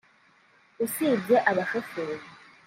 [0.85, 2.25] usibye abashoferi